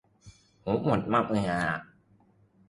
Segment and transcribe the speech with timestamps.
[0.63, 1.79] ผมกดมาเผื่อละ